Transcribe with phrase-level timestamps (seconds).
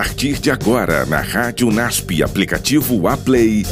[0.00, 3.64] partir de agora na Rádio NASP, aplicativo Aplay.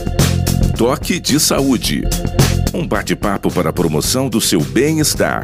[0.77, 2.03] Toque de Saúde.
[2.75, 5.41] Um bate-papo para a promoção do seu bem-estar.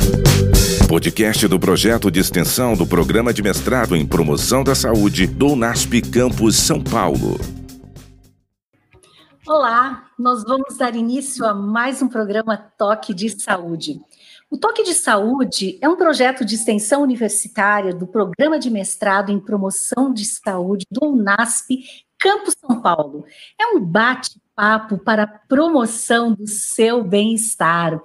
[0.86, 6.02] Podcast do projeto de extensão do Programa de Mestrado em Promoção da Saúde do NASP
[6.02, 7.41] Campus São Paulo.
[9.46, 14.03] Olá, nós vamos dar início a mais um programa Toque de Saúde.
[14.55, 19.40] O Toque de Saúde é um projeto de extensão universitária do Programa de Mestrado em
[19.40, 21.82] Promoção de Saúde do UNASP,
[22.17, 23.25] Campus São Paulo.
[23.61, 28.00] É um bate-papo para a promoção do seu bem-estar.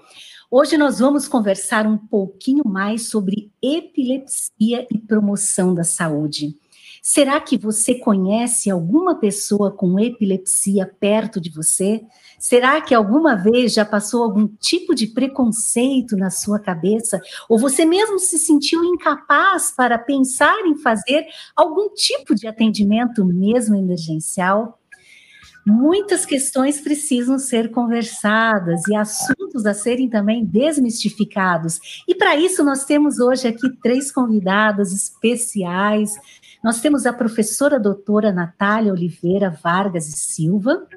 [0.50, 6.58] Hoje nós vamos conversar um pouquinho mais sobre epilepsia e promoção da saúde.
[7.02, 12.02] Será que você conhece alguma pessoa com epilepsia perto de você?
[12.38, 17.22] Será que alguma vez já passou algum tipo de preconceito na sua cabeça?
[17.48, 23.76] Ou você mesmo se sentiu incapaz para pensar em fazer algum tipo de atendimento, mesmo
[23.76, 24.80] emergencial?
[25.66, 32.04] Muitas questões precisam ser conversadas e assuntos a serem também desmistificados.
[32.08, 36.16] E para isso nós temos hoje aqui três convidadas especiais
[36.64, 40.88] nós temos a professora doutora Natália Oliveira Vargas e Silva,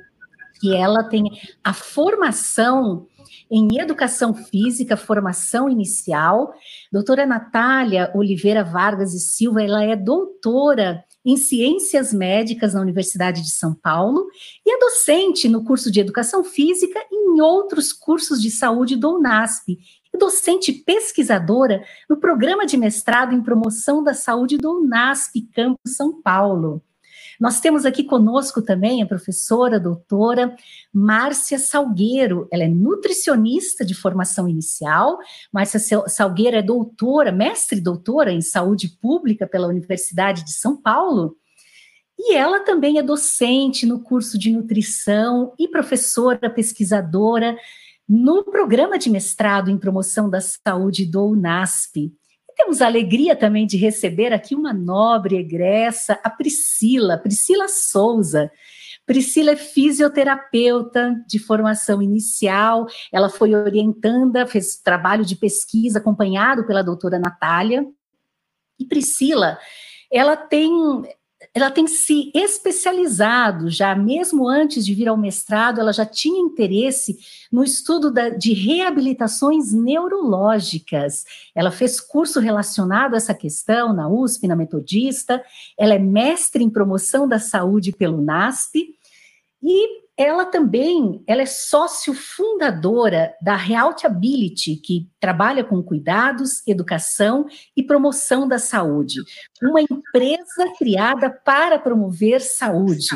[0.61, 1.25] que ela tem
[1.63, 3.07] a formação
[3.51, 6.55] em educação física, formação inicial.
[6.91, 13.51] Doutora Natália Oliveira Vargas e Silva, ela é doutora em Ciências Médicas na Universidade de
[13.51, 14.27] São Paulo
[14.67, 19.17] e é docente no curso de Educação Física e em outros cursos de saúde do
[19.17, 19.79] UNASP
[20.13, 26.21] e docente pesquisadora no programa de mestrado em promoção da saúde do UNASP Campus São
[26.21, 26.83] Paulo.
[27.41, 30.55] Nós temos aqui conosco também a professora doutora
[30.93, 32.47] Márcia Salgueiro.
[32.53, 35.19] Ela é nutricionista de formação inicial.
[35.53, 41.37] Márcia Salgueiro é doutora, mestre doutora em saúde pública pela Universidade de São Paulo.
[42.17, 47.57] E ela também é docente no curso de nutrição e professora pesquisadora
[48.15, 52.13] no programa de mestrado em promoção da saúde do UNASP.
[52.47, 58.53] E temos a alegria também de receber aqui uma nobre egressa, a Priscila, Priscila Souza.
[59.07, 66.85] Priscila é fisioterapeuta de formação inicial, ela foi orientanda, fez trabalho de pesquisa acompanhado pela
[66.85, 67.83] doutora Natália.
[68.79, 69.59] E Priscila,
[70.13, 70.71] ela tem
[71.55, 77.19] ela tem se especializado já, mesmo antes de vir ao mestrado, ela já tinha interesse
[77.51, 81.25] no estudo da, de reabilitações neurológicas.
[81.55, 85.43] Ela fez curso relacionado a essa questão na USP, na Metodista,
[85.79, 88.95] ela é mestre em promoção da saúde pelo NASP,
[89.63, 97.47] e ela também ela é sócio fundadora da Realtability, que trabalha com cuidados, educação
[97.77, 99.21] e promoção da saúde,
[99.63, 103.07] uma empresa criada para promover saúde.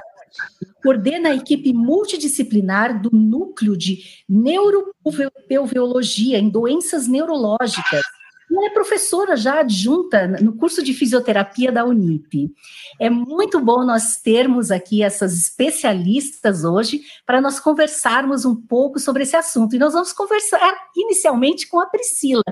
[0.83, 8.03] Coordena a equipe multidisciplinar do núcleo de neuropelveologia em doenças neurológicas
[8.51, 12.53] ela é professora já adjunta no curso de fisioterapia da Unip.
[13.01, 19.25] É muito bom nós termos aqui essas especialistas hoje para nós conversarmos um pouco sobre
[19.25, 19.75] esse assunto.
[19.75, 22.45] E nós vamos conversar inicialmente com a Priscila.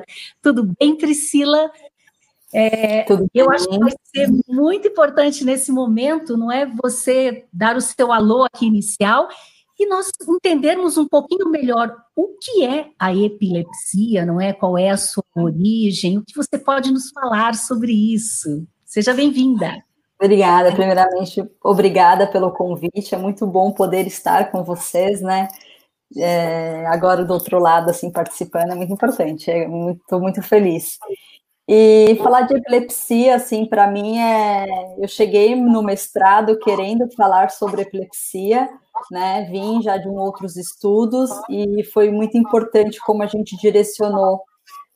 [0.42, 1.70] Tudo bem, Priscila?
[2.56, 3.04] É,
[3.34, 6.66] eu acho que vai ser muito importante nesse momento, não é?
[6.82, 9.28] Você dar o seu alô aqui inicial
[9.78, 14.52] e nós entendermos um pouquinho melhor o que é a epilepsia, não é?
[14.52, 16.18] Qual é a sua origem?
[16.18, 18.66] O que você pode nos falar sobre isso?
[18.84, 19.82] Seja bem-vinda.
[20.20, 23.14] Obrigada, primeiramente, obrigada pelo convite.
[23.14, 25.48] É muito bom poder estar com vocês, né?
[26.16, 29.50] É, agora do outro lado, assim, participando é muito importante.
[29.50, 30.98] Estou muito, muito feliz.
[31.66, 34.66] E falar de epilepsia, assim, para mim é.
[34.98, 38.68] Eu cheguei no mestrado querendo falar sobre epilepsia,
[39.10, 39.44] né?
[39.50, 44.42] Vim já de outros estudos e foi muito importante como a gente direcionou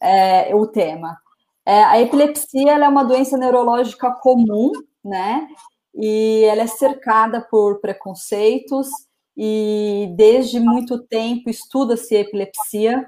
[0.01, 1.17] é, o tema.
[1.65, 4.73] É, a epilepsia é uma doença neurológica comum,
[5.05, 5.49] né?
[5.95, 8.89] E ela é cercada por preconceitos
[9.37, 13.07] e desde muito tempo estuda-se epilepsia,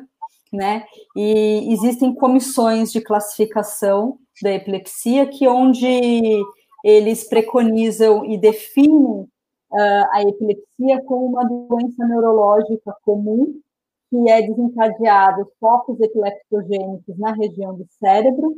[0.52, 0.84] né?
[1.16, 6.42] E existem comissões de classificação da epilepsia que onde
[6.84, 13.60] eles preconizam e definem uh, a epilepsia como uma doença neurológica comum
[14.08, 18.54] que é desencadeada focos epileptogênicos na região do cérebro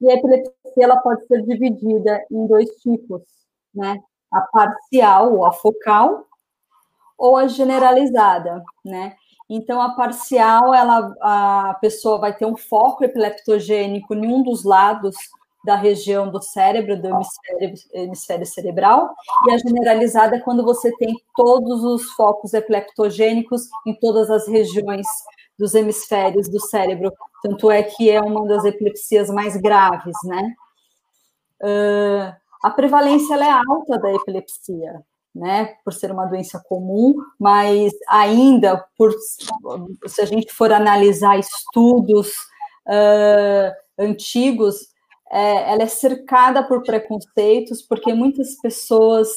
[0.00, 3.22] e a epilepsia ela pode ser dividida em dois tipos,
[3.74, 4.02] né?
[4.30, 6.26] A parcial ou a focal
[7.16, 9.14] ou a generalizada, né?
[9.48, 15.14] Então, a parcial, ela, a pessoa vai ter um foco epileptogênico em um dos lados
[15.64, 19.14] da região do cérebro, do hemisfério, hemisfério, cerebral,
[19.46, 25.06] e a generalizada é quando você tem todos os focos epileptogênicos em todas as regiões
[25.56, 27.12] dos hemisférios do cérebro,
[27.42, 30.54] tanto é que é uma das epilepsias mais graves, né?
[31.60, 35.00] Uh, a prevalência é alta da epilepsia,
[35.34, 39.12] né, por ser uma doença comum, mas ainda, por,
[40.06, 42.28] se a gente for analisar estudos
[42.86, 44.92] uh, antigos,
[45.30, 49.28] é, ela é cercada por preconceitos, porque muitas pessoas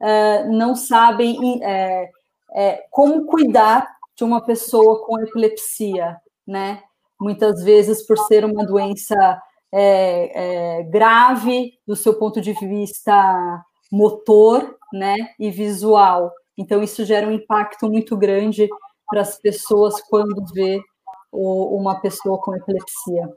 [0.00, 2.10] uh, não sabem é,
[2.54, 6.16] é, como cuidar de uma pessoa com epilepsia,
[6.46, 6.82] né?
[7.20, 9.14] Muitas vezes, por ser uma doença
[9.72, 13.64] é, é, grave do seu ponto de vista
[13.94, 16.32] motor, né, e visual.
[16.56, 18.68] Então isso gera um impacto muito grande
[19.08, 20.80] para as pessoas quando vê
[21.30, 23.28] o, uma pessoa com epilepsia.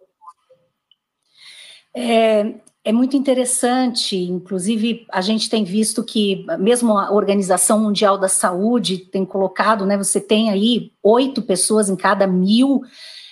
[1.95, 8.29] É, é muito interessante, inclusive a gente tem visto que mesmo a Organização Mundial da
[8.29, 9.97] Saúde tem colocado, né?
[9.97, 12.81] Você tem aí oito pessoas em cada mil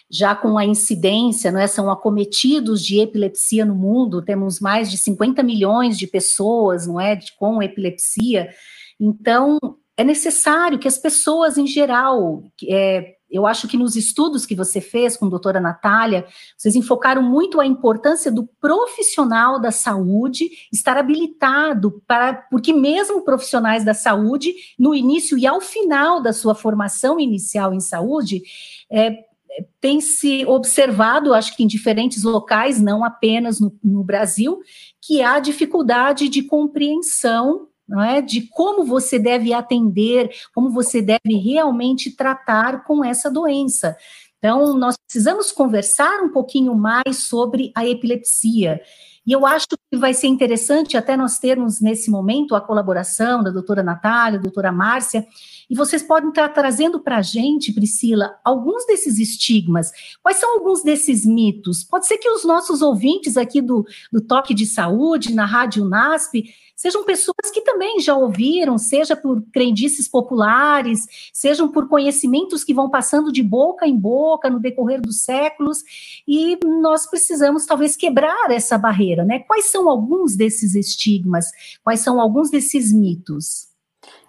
[0.09, 4.97] já com a incidência, não é, são acometidos de epilepsia no mundo, temos mais de
[4.97, 8.49] 50 milhões de pessoas, não é, com epilepsia.
[8.99, 9.57] Então,
[9.97, 14.79] é necessário que as pessoas em geral, é, eu acho que nos estudos que você
[14.79, 16.25] fez com a doutora Natália,
[16.55, 23.83] vocês enfocaram muito a importância do profissional da saúde estar habilitado para, porque mesmo profissionais
[23.83, 28.43] da saúde, no início e ao final da sua formação inicial em saúde,
[28.91, 29.24] é,
[29.79, 34.59] tem se observado, acho que em diferentes locais, não apenas no, no Brasil,
[35.01, 38.21] que há dificuldade de compreensão não é?
[38.21, 43.95] De como você deve atender, como você deve realmente tratar com essa doença.
[44.37, 48.81] Então, nós precisamos conversar um pouquinho mais sobre a epilepsia.
[49.25, 53.49] E eu acho que vai ser interessante até nós termos nesse momento a colaboração da
[53.49, 55.25] doutora Natália, doutora Márcia,
[55.69, 59.91] e vocês podem estar trazendo para a gente, Priscila, alguns desses estigmas.
[60.21, 61.83] Quais são alguns desses mitos?
[61.83, 66.53] Pode ser que os nossos ouvintes aqui do, do Toque de Saúde, na Rádio NASP,
[66.75, 72.89] sejam pessoas que também já ouviram, seja por crendices populares, sejam por conhecimentos que vão
[72.89, 75.83] passando de boca em boca no decorrer dos séculos,
[76.27, 79.39] e nós precisamos talvez quebrar essa barreira, né?
[79.39, 81.51] Quais são alguns desses estigmas?
[81.83, 83.69] Quais são alguns desses mitos?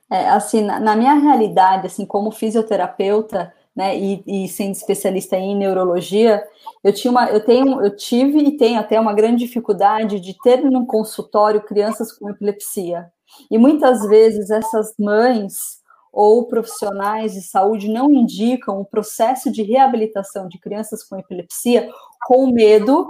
[0.09, 5.55] É, assim, na, na, minha realidade, assim, como fisioterapeuta, né, e, e, sendo especialista em
[5.55, 6.43] neurologia,
[6.83, 10.65] eu tinha uma, eu tenho, eu tive e tenho até uma grande dificuldade de ter
[10.65, 13.13] num consultório crianças com epilepsia.
[13.51, 20.49] E muitas vezes essas mães ou profissionais de saúde não indicam o processo de reabilitação
[20.49, 21.91] de crianças com epilepsia
[22.27, 23.07] com medo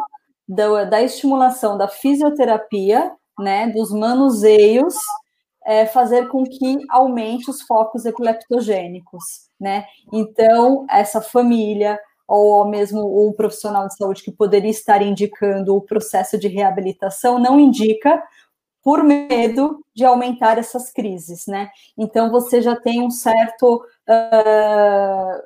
[0.48, 4.94] da, da estimulação da fisioterapia, né, dos manuseios
[5.64, 9.86] é, fazer com que aumente os focos epileptogênicos, né?
[10.12, 11.98] Então, essa família
[12.28, 17.60] ou mesmo um profissional de saúde que poderia estar indicando o processo de reabilitação não
[17.60, 18.22] indica
[18.82, 21.68] por medo de aumentar essas crises, né?
[21.96, 25.42] Então você já tem um certo uh,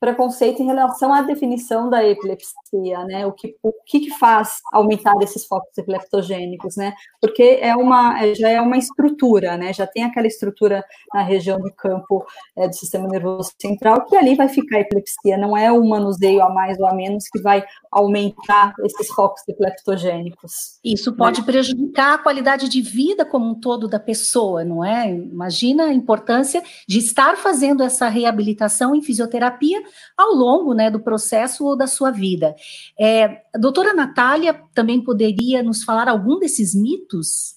[0.00, 3.26] preconceito em relação à definição da epilepsia, né?
[3.26, 6.92] O que, o que, que faz aumentar esses focos epileptogênicos, né?
[7.20, 9.72] Porque é uma, é, já é uma estrutura, né?
[9.72, 12.24] Já tem aquela estrutura na região do campo
[12.56, 16.42] é, do sistema nervoso central que ali vai ficar a epilepsia, não é o manuseio
[16.42, 20.78] a mais ou a menos que vai aumentar esses focos epileptogênicos.
[20.84, 21.16] Isso né?
[21.16, 21.46] pode né?
[21.46, 25.10] prejudicar a qualidade de vida como um todo da pessoa, não é?
[25.10, 29.82] Imagina a importância de estar fazendo essa reabilitação em fisioterapia
[30.16, 32.54] ao longo né, do processo ou da sua vida.
[32.98, 37.56] É, a doutora Natália também poderia nos falar algum desses mitos?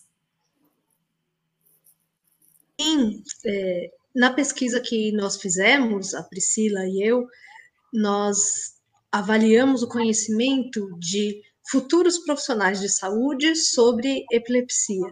[2.79, 7.27] Sim, é, na pesquisa que nós fizemos, a Priscila e eu,
[7.93, 8.75] nós
[9.11, 15.07] avaliamos o conhecimento de futuros profissionais de saúde sobre epilepsia.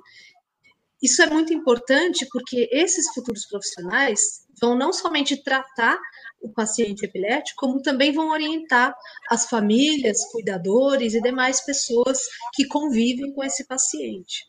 [1.02, 6.00] Isso é muito importante porque esses futuros profissionais vão não somente tratar
[6.42, 8.94] o paciente epilético, como também vão orientar
[9.30, 12.20] as famílias, cuidadores e demais pessoas
[12.54, 14.46] que convivem com esse paciente.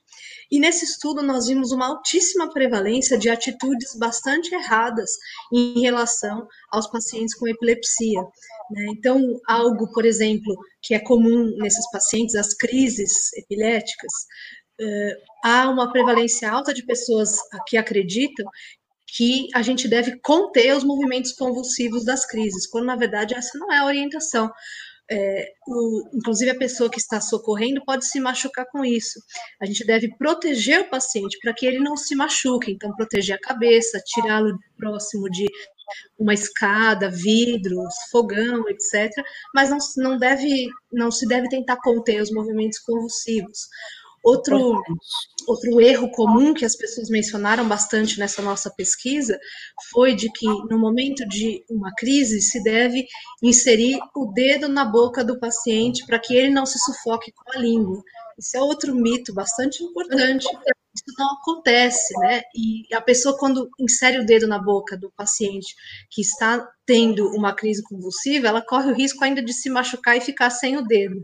[0.50, 5.10] E nesse estudo nós vimos uma altíssima prevalência de atitudes bastante erradas
[5.52, 8.22] em relação aos pacientes com epilepsia.
[8.70, 8.86] Né?
[8.96, 14.12] Então, algo, por exemplo, que é comum nesses pacientes, as crises epiléticas,
[15.44, 18.46] há uma prevalência alta de pessoas que acreditam
[19.06, 23.72] que a gente deve conter os movimentos convulsivos das crises, quando na verdade essa não
[23.72, 24.50] é a orientação.
[25.10, 29.20] é, o, inclusive a pessoa que está socorrendo pode se machucar com isso.
[29.60, 33.40] A gente deve proteger o paciente para que ele não se machuque, então proteger a
[33.40, 35.46] cabeça, tirá-lo próximo de
[36.18, 39.12] uma escada, vidros, fogão, etc.
[39.54, 43.68] Mas não, não deve, não se deve tentar conter os movimentos convulsivos.
[44.26, 44.82] Outro,
[45.46, 49.38] outro erro comum que as pessoas mencionaram bastante nessa nossa pesquisa
[49.92, 53.06] foi de que no momento de uma crise se deve
[53.40, 57.60] inserir o dedo na boca do paciente para que ele não se sufoque com a
[57.60, 58.02] língua.
[58.38, 60.46] Isso é outro mito bastante importante
[60.96, 62.42] isso não acontece, né?
[62.54, 65.74] E a pessoa, quando insere o dedo na boca do paciente
[66.10, 70.20] que está tendo uma crise convulsiva, ela corre o risco ainda de se machucar e
[70.20, 71.16] ficar sem o dedo.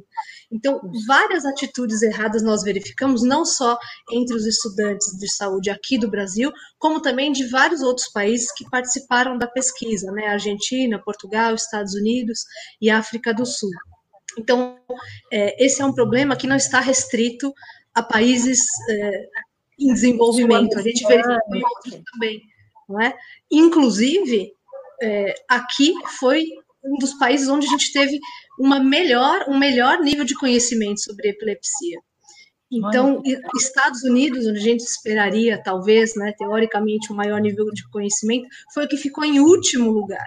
[0.51, 3.79] Então, várias atitudes erradas nós verificamos, não só
[4.13, 8.69] entre os estudantes de saúde aqui do Brasil, como também de vários outros países que
[8.69, 10.27] participaram da pesquisa, né?
[10.27, 12.41] Argentina, Portugal, Estados Unidos
[12.81, 13.71] e África do Sul.
[14.39, 14.79] Então,
[15.31, 17.53] é, esse é um problema que não está restrito
[17.95, 19.29] a países é,
[19.79, 22.41] em desenvolvimento, a gente verificou em outros também,
[22.89, 23.15] não é?
[23.51, 24.53] Inclusive,
[25.03, 26.47] é, aqui foi
[26.85, 28.19] um dos países onde a gente teve
[28.59, 32.01] uma melhor, um melhor nível de conhecimento sobre epilepsia.
[32.71, 33.23] Então,
[33.55, 38.87] Estados Unidos, onde a gente esperaria, talvez, né, teoricamente, um maior nível de conhecimento, foi
[38.87, 40.27] o que ficou em último lugar.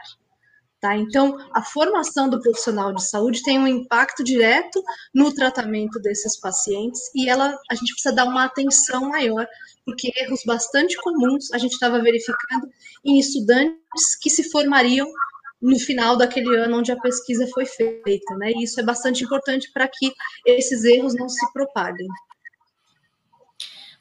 [0.86, 0.96] Tá?
[0.96, 7.02] Então, a formação do profissional de saúde tem um impacto direto no tratamento desses pacientes
[7.16, 9.48] e ela, a gente precisa dar uma atenção maior,
[9.84, 12.70] porque erros bastante comuns a gente estava verificando
[13.04, 15.12] em estudantes que se formariam
[15.60, 18.52] no final daquele ano onde a pesquisa foi feita, né?
[18.52, 20.14] E isso é bastante importante para que
[20.46, 22.08] esses erros não se propaguem.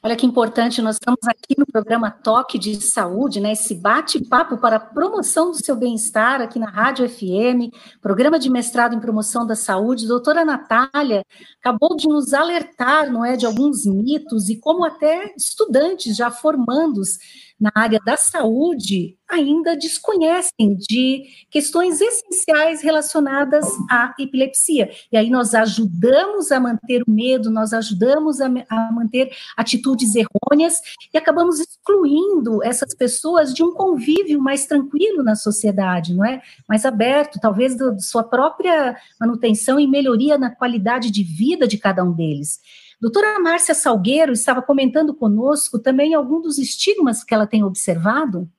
[0.05, 3.53] Olha que importante, nós estamos aqui no programa Toque de Saúde, né?
[3.53, 8.93] Esse bate-papo para a promoção do seu bem-estar aqui na Rádio FM, programa de mestrado
[8.93, 10.07] em promoção da saúde.
[10.07, 11.25] Doutora Natália
[11.59, 17.17] acabou de nos alertar, não é, de alguns mitos e como até estudantes já formandos
[17.59, 24.91] na área da saúde ainda desconhecem de questões essenciais relacionadas à epilepsia.
[25.11, 30.81] E aí nós ajudamos a manter o medo, nós ajudamos a, a manter atitudes errôneas
[31.13, 36.41] e acabamos excluindo essas pessoas de um convívio mais tranquilo na sociedade, não é?
[36.67, 42.03] Mais aberto, talvez de sua própria manutenção e melhoria na qualidade de vida de cada
[42.03, 42.59] um deles.
[43.01, 48.49] Doutora Márcia Salgueiro estava comentando conosco também algum dos estigmas que ela tem observado?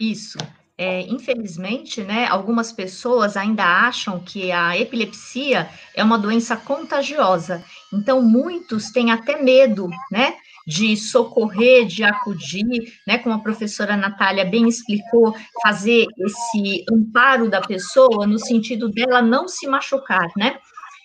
[0.00, 0.38] Isso.
[0.76, 7.64] É, infelizmente, né, algumas pessoas ainda acham que a epilepsia é uma doença contagiosa.
[7.92, 10.34] Então, muitos têm até medo, né,
[10.66, 15.32] de socorrer, de acudir, né, como a professora Natália bem explicou,
[15.62, 20.58] fazer esse amparo da pessoa no sentido dela não se machucar, né?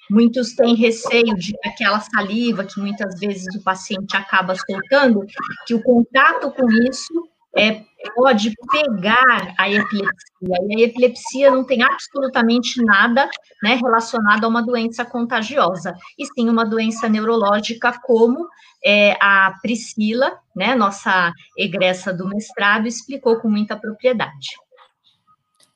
[0.10, 5.26] Muitos têm receio de aquela saliva que muitas vezes o paciente acaba soltando,
[5.68, 7.84] que o contato com isso é,
[8.16, 10.30] pode pegar a epilepsia.
[10.42, 13.30] E a epilepsia não tem absolutamente nada
[13.62, 18.48] né, relacionado a uma doença contagiosa, e sim uma doença neurológica, como
[18.84, 24.48] é, a Priscila, né, nossa egressa do mestrado, explicou com muita propriedade.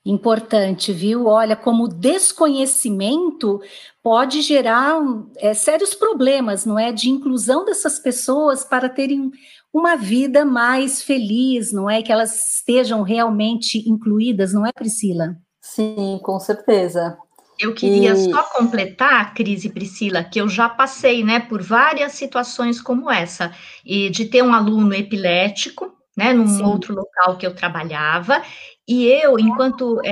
[0.06, 1.26] Importante, viu?
[1.26, 3.60] Olha, como desconhecimento
[4.02, 5.00] pode gerar
[5.36, 6.92] é, sérios problemas, não é?
[6.92, 9.30] De inclusão dessas pessoas para terem
[9.72, 12.02] uma vida mais feliz, não é?
[12.02, 15.36] Que elas estejam realmente incluídas, não é, Priscila?
[15.60, 17.16] Sim, com certeza.
[17.58, 18.30] Eu queria e...
[18.30, 23.52] só completar, Cris e Priscila, que eu já passei, né, por várias situações como essa,
[23.84, 26.62] e de ter um aluno epilético, né, num Sim.
[26.62, 28.42] outro local que eu trabalhava,
[28.86, 30.10] e eu, enquanto, é,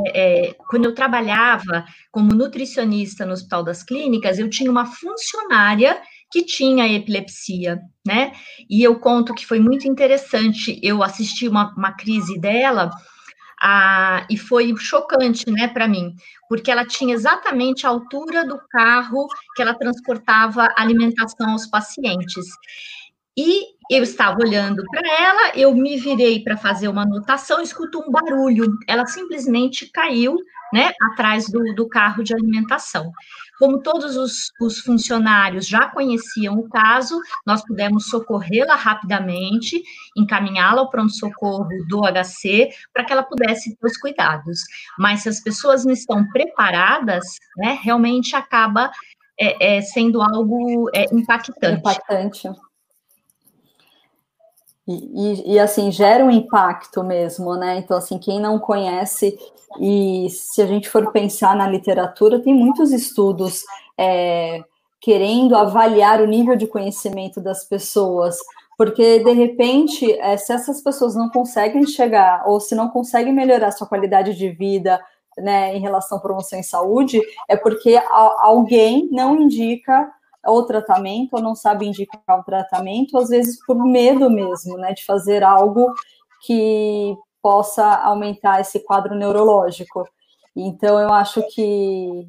[0.48, 6.42] é, quando eu trabalhava como nutricionista no Hospital das Clínicas, eu tinha uma funcionária que
[6.42, 8.32] tinha epilepsia, né?
[8.68, 12.90] E eu conto que foi muito interessante, eu assisti uma, uma crise dela,
[13.60, 16.16] a, e foi chocante, né, para mim,
[16.48, 22.46] porque ela tinha exatamente a altura do carro que ela transportava alimentação aos pacientes.
[23.36, 28.10] E eu estava olhando para ela, eu me virei para fazer uma anotação, escuto um
[28.10, 28.66] barulho.
[28.86, 30.36] Ela simplesmente caiu,
[30.72, 33.10] né, atrás do, do carro de alimentação.
[33.58, 39.82] Como todos os, os funcionários já conheciam o caso, nós pudemos socorrê-la rapidamente,
[40.16, 44.60] encaminhá-la ao pronto-socorro do HC para que ela pudesse ter os cuidados.
[44.98, 47.24] Mas se as pessoas não estão preparadas,
[47.56, 48.90] né, realmente acaba
[49.38, 51.78] é, é, sendo algo é, impactante.
[51.78, 52.48] Impactante.
[54.86, 57.78] E, e, e, assim, gera um impacto mesmo, né?
[57.78, 59.38] Então, assim, quem não conhece,
[59.80, 63.62] e se a gente for pensar na literatura, tem muitos estudos
[63.96, 64.62] é,
[65.00, 68.36] querendo avaliar o nível de conhecimento das pessoas,
[68.76, 73.70] porque de repente, é, se essas pessoas não conseguem chegar, ou se não conseguem melhorar
[73.70, 75.00] sua qualidade de vida,
[75.38, 78.00] né, em relação à promoção em saúde, é porque
[78.40, 80.10] alguém não indica
[80.46, 85.04] o tratamento, ou não sabe indicar o tratamento, às vezes por medo mesmo, né, de
[85.04, 85.92] fazer algo
[86.44, 90.04] que possa aumentar esse quadro neurológico.
[90.54, 92.26] Então, eu acho que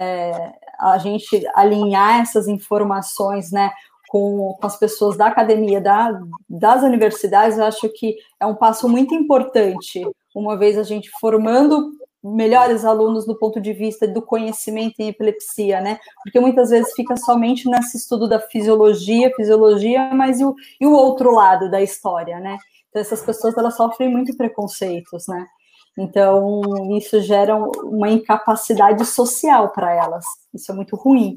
[0.00, 3.70] é, a gente alinhar essas informações, né,
[4.08, 8.88] com, com as pessoas da academia, da, das universidades, eu acho que é um passo
[8.88, 15.00] muito importante, uma vez a gente formando melhores alunos do ponto de vista do conhecimento
[15.00, 15.98] em epilepsia, né?
[16.22, 20.92] Porque muitas vezes fica somente nesse estudo da fisiologia, fisiologia, mas e o, e o
[20.92, 22.56] outro lado da história, né?
[22.88, 25.46] Então essas pessoas elas sofrem muito preconceitos, né?
[25.98, 26.62] Então
[26.96, 30.24] isso gera uma incapacidade social para elas.
[30.54, 31.36] Isso é muito ruim.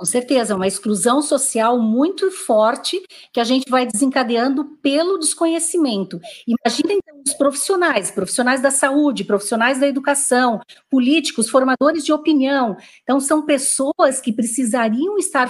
[0.00, 2.98] Com certeza, uma exclusão social muito forte
[3.34, 6.18] que a gente vai desencadeando pelo desconhecimento.
[6.46, 6.94] Imagina
[7.26, 10.60] os profissionais, profissionais da saúde, profissionais da educação,
[10.90, 12.76] políticos, formadores de opinião.
[13.02, 15.48] Então, são pessoas que precisariam estar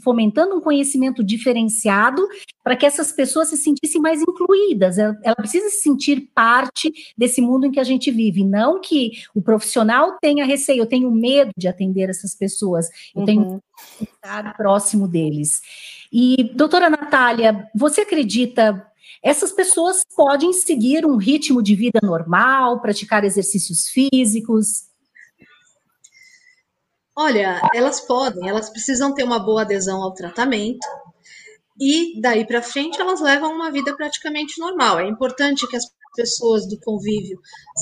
[0.00, 2.26] fomentando um conhecimento diferenciado
[2.62, 4.98] para que essas pessoas se sentissem mais incluídas.
[4.98, 9.42] Ela, precisa se sentir parte desse mundo em que a gente vive, não que o
[9.42, 13.26] profissional tenha receio, eu tenho medo de atender essas pessoas, eu uhum.
[13.26, 13.62] tenho
[14.00, 15.60] estar próximo deles.
[16.12, 18.86] E, doutora Natália, você acredita
[19.22, 24.90] essas pessoas podem seguir um ritmo de vida normal, praticar exercícios físicos?
[27.14, 30.86] Olha, elas podem, elas precisam ter uma boa adesão ao tratamento
[31.78, 34.98] e daí para frente elas levam uma vida praticamente normal.
[34.98, 35.84] É importante que as
[36.16, 37.40] pessoas do convívio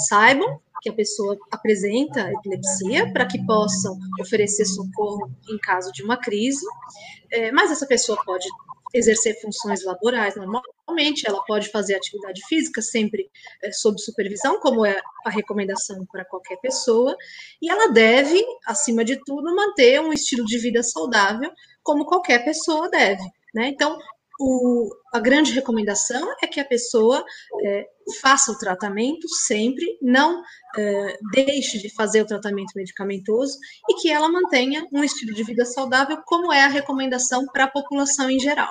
[0.09, 6.17] saibam que a pessoa apresenta epilepsia para que possam oferecer socorro em caso de uma
[6.17, 6.65] crise,
[7.31, 8.49] é, mas essa pessoa pode
[8.93, 13.31] exercer funções laborais normalmente, ela pode fazer atividade física sempre
[13.63, 17.17] é, sob supervisão, como é a recomendação para qualquer pessoa,
[17.61, 21.51] e ela deve, acima de tudo, manter um estilo de vida saudável,
[21.83, 23.23] como qualquer pessoa deve.
[23.55, 23.69] Né?
[23.69, 23.99] Então,
[24.41, 27.23] o, a grande recomendação é que a pessoa
[27.63, 27.87] é,
[28.23, 30.43] faça o tratamento sempre, não
[30.77, 35.65] é, deixe de fazer o tratamento medicamentoso e que ela mantenha um estilo de vida
[35.67, 38.71] saudável, como é a recomendação para a população em geral.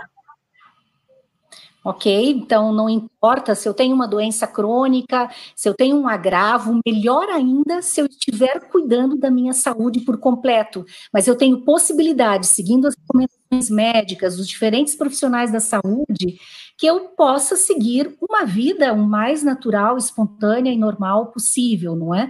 [1.83, 6.77] Ok, então não importa se eu tenho uma doença crônica, se eu tenho um agravo,
[6.85, 12.47] melhor ainda se eu estiver cuidando da minha saúde por completo, mas eu tenho possibilidade,
[12.47, 16.37] seguindo as recomendações médicas, dos diferentes profissionais da saúde,
[16.77, 22.29] que eu possa seguir uma vida o mais natural, espontânea e normal possível, não é?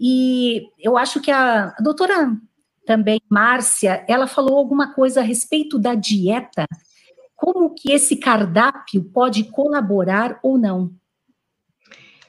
[0.00, 2.34] E eu acho que a, a doutora
[2.86, 6.66] também, Márcia, ela falou alguma coisa a respeito da dieta
[7.38, 10.90] como que esse cardápio pode colaborar ou não?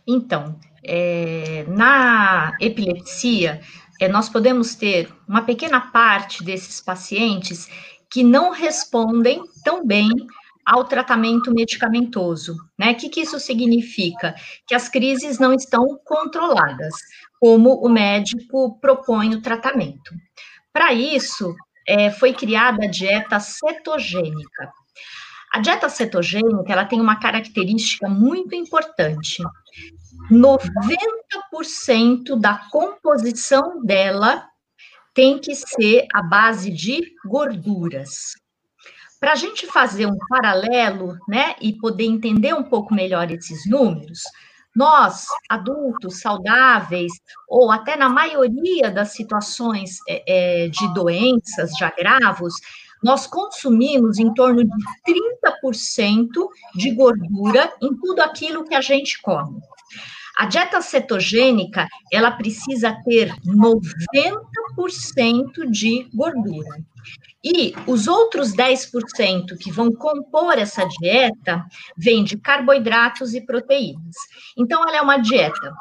[0.08, 3.60] Então, é, na epilepsia,
[4.00, 7.68] é, nós podemos ter uma pequena parte desses pacientes
[8.08, 10.10] que não respondem tão bem
[10.64, 12.56] ao tratamento medicamentoso.
[12.78, 12.92] Né?
[12.92, 14.36] O que, que isso significa?
[14.68, 16.94] Que as crises não estão controladas,
[17.40, 20.14] como o médico propõe o tratamento.
[20.72, 21.56] Para isso,
[21.88, 24.72] é, foi criada a dieta cetogênica.
[25.52, 29.42] A dieta cetogênica, ela tem uma característica muito importante.
[30.32, 34.48] 90% da composição dela
[35.14, 38.34] tem que ser a base de gorduras.
[39.20, 44.22] Para a gente fazer um paralelo, né, e poder entender um pouco melhor esses números,
[44.76, 47.12] nós, adultos saudáveis,
[47.48, 52.54] ou até na maioria das situações é, é de doenças, de agravos,
[53.04, 54.72] nós consumimos em torno de
[55.08, 56.28] 30%
[56.76, 59.60] de gordura em tudo aquilo que a gente come.
[60.38, 66.84] A dieta cetogênica, ela precisa ter 90% de gordura.
[67.44, 71.66] E os outros 10% que vão compor essa dieta
[71.98, 74.16] vêm de carboidratos e proteínas.
[74.58, 75.74] Então, ela é uma dieta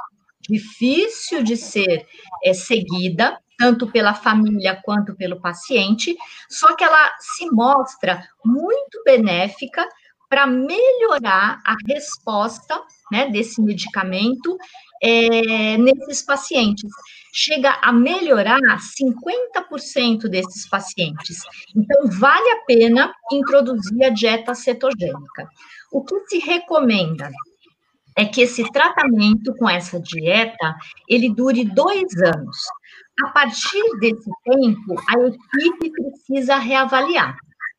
[0.48, 2.06] difícil de ser
[2.44, 6.16] é, seguida, tanto pela família quanto pelo paciente,
[6.48, 9.86] só que ela se mostra muito benéfica
[10.28, 14.56] para melhorar a resposta né, desse medicamento
[15.02, 16.90] é, nesses pacientes.
[17.32, 21.38] chega a melhorar 50% desses pacientes.
[21.74, 25.48] Então, vale a pena introduzir a dieta cetogênica.
[25.92, 27.30] O que se recomenda?
[28.16, 30.74] É que esse tratamento com essa dieta,
[31.08, 32.58] ele dure dois anos.
[33.24, 37.36] A partir desse tempo, a equipe precisa reavaliar.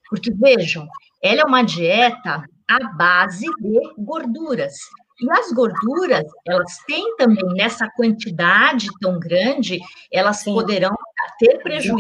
[0.10, 0.88] Porque, vejam,
[1.24, 4.74] ela é uma dieta à base de gorduras.
[5.22, 9.80] E as gorduras, elas têm também, nessa quantidade tão grande,
[10.12, 10.54] elas Sim.
[10.54, 10.96] poderão
[11.38, 12.00] ter prejuízo.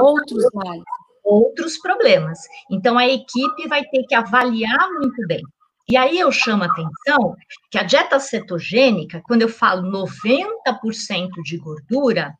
[0.00, 0.84] outros males.
[1.24, 2.38] Outros problemas.
[2.70, 5.42] Então, a equipe vai ter que avaliar muito bem.
[5.90, 7.34] E aí eu chamo a atenção
[7.70, 12.34] que a dieta cetogênica, quando eu falo 90% de gordura,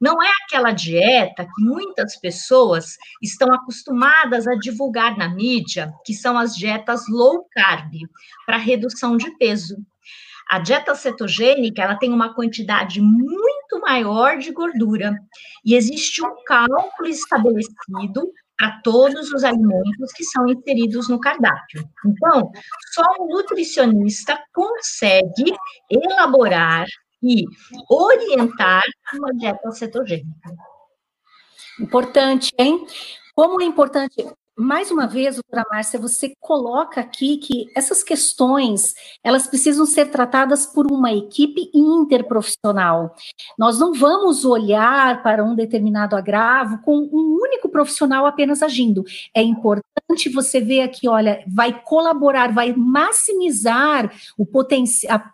[0.00, 6.38] não é aquela dieta que muitas pessoas estão acostumadas a divulgar na mídia, que são
[6.38, 7.92] as dietas low carb,
[8.46, 9.76] para redução de peso.
[10.48, 15.14] A dieta cetogênica, ela tem uma quantidade muito maior de gordura
[15.62, 21.88] e existe um cálculo estabelecido para todos os alimentos que são inseridos no cardápio.
[22.06, 22.50] Então,
[22.92, 25.54] só um nutricionista consegue
[25.90, 26.86] elaborar
[27.22, 27.44] e
[27.90, 28.82] orientar
[29.14, 30.50] uma dieta cetogênica.
[31.80, 32.86] Importante, hein?
[33.34, 34.24] Como é importante
[34.56, 40.64] mais uma vez, doutora Márcia, você coloca aqui que essas questões, elas precisam ser tratadas
[40.64, 43.14] por uma equipe interprofissional.
[43.58, 49.04] Nós não vamos olhar para um determinado agravo com um único profissional apenas agindo.
[49.34, 54.84] É importante você ver aqui, olha, vai colaborar, vai maximizar o, poten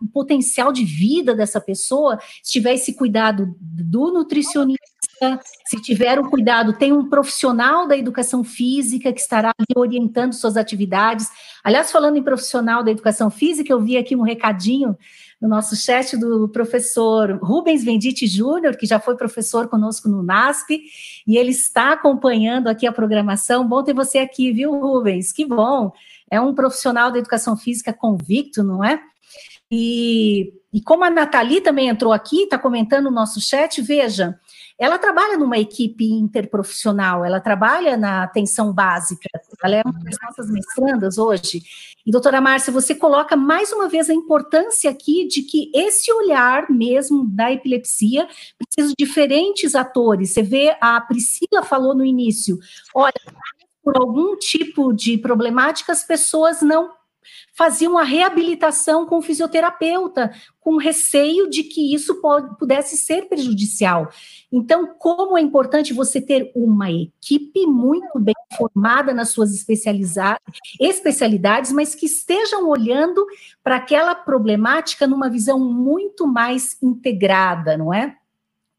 [0.02, 5.09] o potencial de vida dessa pessoa, se tiver esse cuidado do nutricionista,
[5.64, 10.56] se tiver um cuidado, tem um profissional da educação física que estará ali orientando suas
[10.56, 11.28] atividades.
[11.62, 14.96] Aliás, falando em profissional da educação física, eu vi aqui um recadinho
[15.40, 20.83] no nosso chat do professor Rubens Venditti Júnior, que já foi professor conosco no NASP,
[21.26, 23.66] e ele está acompanhando aqui a programação.
[23.66, 25.33] Bom ter você aqui, viu, Rubens?
[25.33, 25.92] Que bom.
[26.30, 29.00] É um profissional da educação física convicto, não é?
[29.70, 34.38] E, e como a Nathalie também entrou aqui, está comentando no nosso chat, veja,
[34.80, 39.28] ela trabalha numa equipe interprofissional, ela trabalha na atenção básica,
[39.62, 41.62] ela é uma das nossas mestrandas hoje.
[42.06, 46.70] E, doutora Márcia, você coloca mais uma vez a importância aqui de que esse olhar
[46.70, 48.26] mesmo da epilepsia
[48.58, 50.30] precisa de diferentes atores.
[50.30, 52.58] Você vê, a Priscila falou no início,
[52.94, 53.12] olha,
[53.84, 56.90] por algum tipo de problemática, as pessoas não
[57.54, 64.11] faziam a reabilitação com o fisioterapeuta, com receio de que isso pode, pudesse ser prejudicial.
[64.52, 71.94] Então, como é importante você ter uma equipe muito bem formada nas suas especialidades, mas
[71.94, 73.24] que estejam olhando
[73.62, 78.16] para aquela problemática numa visão muito mais integrada, não é?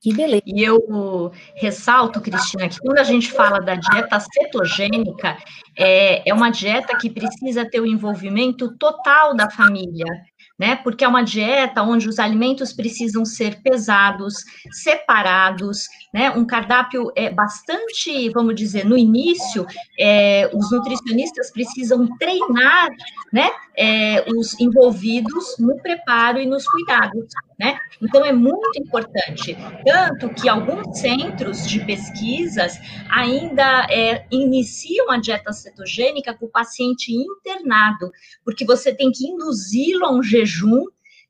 [0.01, 0.41] Que beleza.
[0.47, 5.37] E eu ressalto, Cristina, que quando a gente fala da dieta cetogênica,
[5.77, 10.07] é, é uma dieta que precisa ter o envolvimento total da família
[10.61, 10.75] né?
[10.75, 14.35] Porque é uma dieta onde os alimentos precisam ser pesados,
[14.69, 16.29] separados, né?
[16.29, 19.65] Um cardápio é bastante, vamos dizer, no início,
[19.99, 22.89] é, os nutricionistas precisam treinar,
[23.33, 23.49] né?
[23.75, 27.25] É, os envolvidos no preparo e nos cuidados,
[27.59, 27.79] né?
[27.99, 32.77] Então é muito importante, tanto que alguns centros de pesquisas
[33.09, 38.11] ainda é, iniciam a dieta cetogênica com o paciente internado,
[38.43, 40.85] porque você tem que induzi-lo a um jejum jejum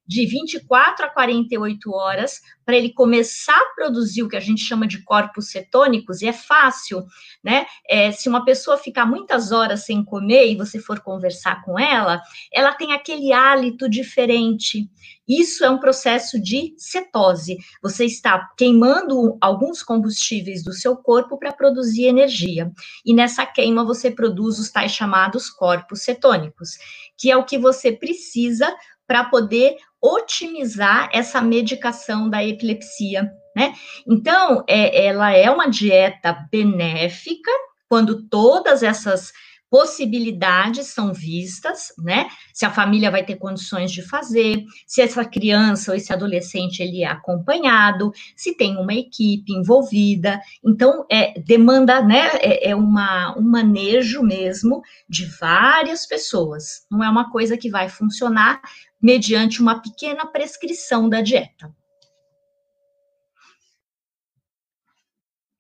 [0.08, 4.88] de 24 a 48 horas para ele começar a produzir o que a gente chama
[4.88, 7.06] de corpos cetônicos, e é fácil,
[7.44, 7.66] né?
[7.88, 12.22] É, se uma pessoa ficar muitas horas sem comer e você for conversar com ela,
[12.52, 14.90] ela tem aquele hálito diferente.
[15.28, 17.58] Isso é um processo de cetose.
[17.82, 22.72] Você está queimando alguns combustíveis do seu corpo para produzir energia.
[23.06, 26.78] E nessa queima você produz os tais chamados corpos cetônicos,
[27.18, 28.76] que é o que você precisa
[29.12, 33.74] para poder otimizar essa medicação da epilepsia, né?
[34.08, 37.52] Então, é, ela é uma dieta benéfica
[37.90, 39.34] quando todas essas
[39.72, 42.28] possibilidades são vistas, né?
[42.54, 47.04] Se a família vai ter condições de fazer, se essa criança ou esse adolescente ele
[47.04, 50.42] é acompanhado, se tem uma equipe envolvida.
[50.62, 52.32] Então, é, demanda, né?
[52.42, 56.86] É, é uma, um manejo mesmo de várias pessoas.
[56.92, 58.60] Não é uma coisa que vai funcionar
[59.02, 61.74] mediante uma pequena prescrição da dieta.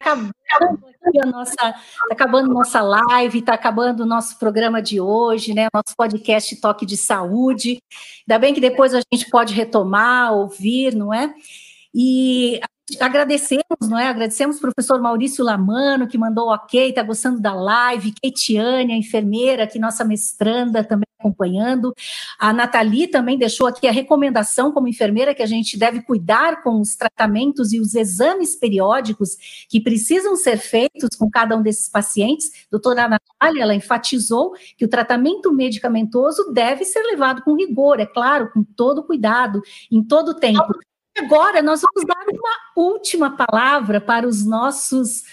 [0.02, 0.34] Acabando
[1.22, 1.76] a nossa, tá
[2.12, 5.68] acabando nossa live, está acabando o nosso programa de hoje, né?
[5.74, 7.82] Nosso podcast Toque de Saúde.
[8.28, 11.34] Ainda bem que depois a gente pode retomar, ouvir, não é?
[11.94, 12.60] E
[13.00, 14.08] agradecemos, não é?
[14.08, 19.68] Agradecemos o professor Maurício Lamano, que mandou ok, está gostando da live, Keitiane, a enfermeira,
[19.68, 21.94] que nossa mestranda também acompanhando.
[22.40, 26.82] A Nathalie também deixou aqui a recomendação como enfermeira que a gente deve cuidar com
[26.82, 29.38] os tratamentos e os exames periódicos
[29.70, 32.50] que precisam ser feitos com cada um desses pacientes.
[32.72, 38.50] Doutora Natália, ela enfatizou que o tratamento medicamentoso deve ser levado com rigor, é claro,
[38.52, 40.74] com todo cuidado, em todo tempo.
[41.18, 45.24] Agora nós vamos dar uma última palavra para os nossos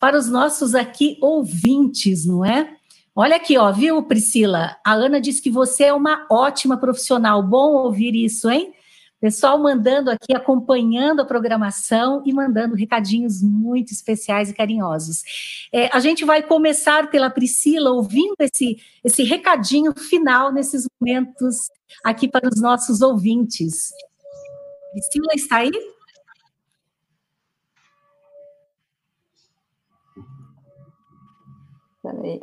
[0.00, 2.76] para os nossos aqui ouvintes, não é?
[3.14, 4.76] Olha aqui, ó, viu, Priscila?
[4.86, 7.42] A Ana disse que você é uma ótima profissional.
[7.42, 8.72] Bom ouvir isso, hein?
[9.20, 15.24] Pessoal mandando aqui, acompanhando a programação e mandando recadinhos muito especiais e carinhosos.
[15.72, 21.68] É, a gente vai começar pela Priscila, ouvindo esse, esse recadinho final nesses momentos
[22.04, 23.90] aqui para os nossos ouvintes.
[24.92, 25.70] Priscila está aí?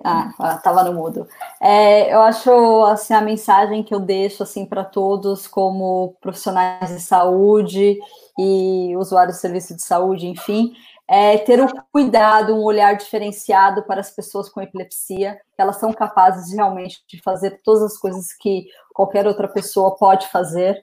[0.03, 1.27] Ah, estava no mudo.
[1.61, 6.99] É, eu acho assim a mensagem que eu deixo assim para todos, como profissionais de
[6.99, 7.97] saúde
[8.37, 10.73] e usuários de serviço de saúde, enfim,
[11.07, 15.93] é ter um cuidado, um olhar diferenciado para as pessoas com epilepsia, que elas são
[15.93, 20.79] capazes realmente de fazer todas as coisas que qualquer outra pessoa pode fazer.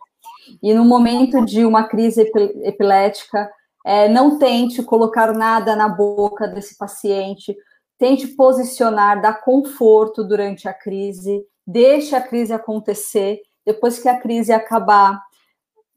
[0.63, 2.31] E no momento de uma crise
[2.63, 3.51] epilética,
[3.85, 7.57] é, não tente colocar nada na boca desse paciente,
[7.99, 14.53] tente posicionar, dar conforto durante a crise, deixe a crise acontecer, depois que a crise
[14.53, 15.21] acabar,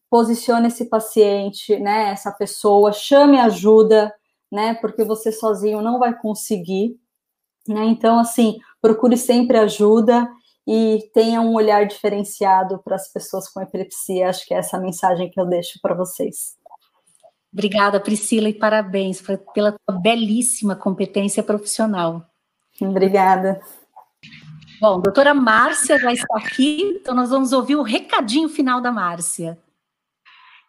[0.10, 4.14] posicione esse paciente, né, essa pessoa, chame ajuda,
[4.52, 6.96] né, porque você sozinho não vai conseguir,
[7.68, 10.30] né, então, assim, procure sempre ajuda
[10.68, 15.30] e tenha um olhar diferenciado para as pessoas com epilepsia, acho que é essa mensagem
[15.30, 16.56] que eu deixo para vocês.
[17.54, 19.22] Obrigada, Priscila, e parabéns
[19.54, 22.26] pela tua belíssima competência profissional.
[22.82, 23.62] Obrigada.
[24.82, 29.58] Bom, doutora Márcia já está aqui, então nós vamos ouvir o recadinho final da Márcia.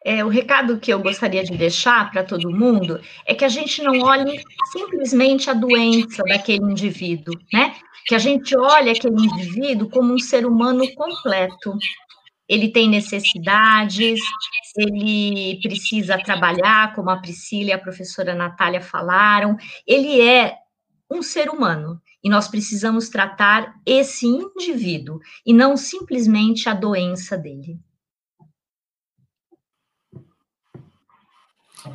[0.08, 3.82] É, o recado que eu gostaria de deixar para todo mundo é que a gente
[3.82, 4.40] não olhe
[4.70, 7.74] simplesmente a doença daquele indivíduo, né?
[8.06, 11.76] Que a gente olhe aquele indivíduo como um ser humano completo,
[12.48, 14.20] ele tem necessidades,
[14.78, 20.54] ele precisa trabalhar, como a Priscila e a professora Natália falaram, ele é
[21.10, 27.80] um ser humano e nós precisamos tratar esse indivíduo e não simplesmente a doença dele.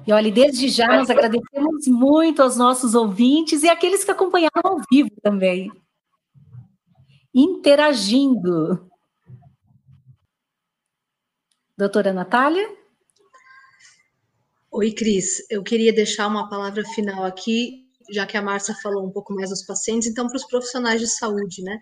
[0.06, 4.82] E olha, desde já nós agradecemos muito aos nossos ouvintes e aqueles que acompanharam ao
[4.92, 5.72] vivo também.
[7.34, 8.90] Interagindo.
[11.78, 12.70] Doutora Natália?
[14.72, 15.46] Oi, Cris.
[15.50, 19.50] Eu queria deixar uma palavra final aqui, já que a Márcia falou um pouco mais
[19.50, 21.78] dos pacientes, então para os profissionais de saúde, né?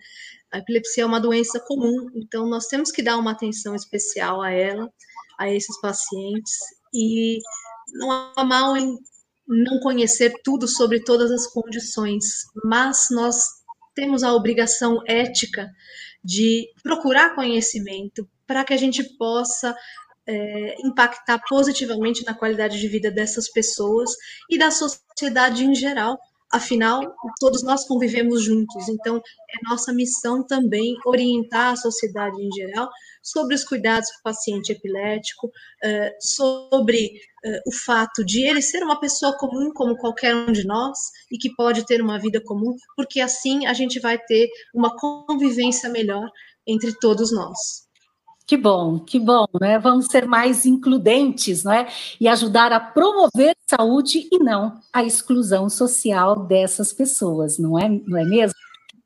[0.52, 4.50] A epilepsia é uma doença comum, então nós temos que dar uma atenção especial a
[4.50, 4.92] ela,
[5.38, 6.58] a esses pacientes,
[6.92, 7.38] e
[7.92, 8.98] não há mal em
[9.46, 12.24] não conhecer tudo sobre todas as condições,
[12.64, 13.44] mas nós
[13.94, 15.68] temos a obrigação ética
[16.22, 19.76] de procurar conhecimento, para que a gente possa
[20.26, 24.10] é, impactar positivamente na qualidade de vida dessas pessoas
[24.48, 26.18] e da sociedade em geral.
[26.52, 32.88] Afinal, todos nós convivemos juntos, então é nossa missão também orientar a sociedade em geral
[33.22, 35.48] sobre os cuidados com o paciente epilético,
[35.82, 37.12] é, sobre
[37.44, 40.98] é, o fato de ele ser uma pessoa comum como qualquer um de nós
[41.30, 45.88] e que pode ter uma vida comum, porque assim a gente vai ter uma convivência
[45.88, 46.28] melhor
[46.66, 47.89] entre todos nós.
[48.50, 49.78] Que bom, que bom, né?
[49.78, 51.86] Vamos ser mais includentes, não é?
[52.20, 58.18] E ajudar a promover saúde e não a exclusão social dessas pessoas, não é, não
[58.18, 58.58] é mesmo?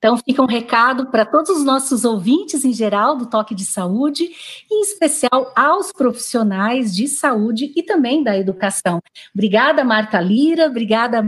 [0.05, 4.25] Então, fica um recado para todos os nossos ouvintes em geral do Toque de Saúde,
[4.71, 9.01] e em especial aos profissionais de saúde e também da educação.
[9.35, 11.25] Obrigada, Marta Lira, obrigada,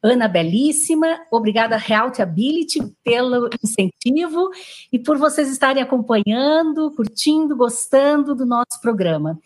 [0.00, 4.50] Ana Belíssima, obrigada, Health Ability, pelo incentivo
[4.92, 9.40] e por vocês estarem acompanhando, curtindo, gostando do nosso programa.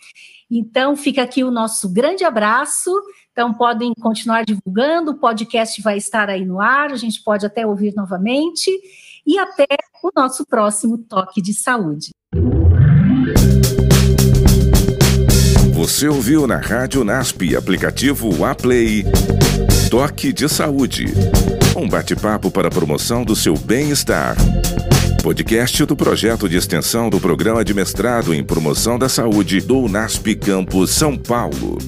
[0.51, 2.93] Então, fica aqui o nosso grande abraço.
[3.35, 7.67] Então, podem continuar divulgando, o podcast vai estar aí no ar, a gente pode até
[7.67, 8.71] ouvir novamente.
[9.27, 9.67] E até
[10.05, 12.11] o nosso próximo Toque de Saúde.
[15.73, 19.05] Você ouviu na Rádio NASP, aplicativo Aplay,
[19.91, 21.07] Toque de Saúde.
[21.77, 24.37] Um bate-papo para a promoção do seu bem-estar.
[25.25, 30.37] Podcast do projeto de extensão do Programa de Mestrado em Promoção da Saúde do NASP
[30.37, 31.79] Campus São Paulo.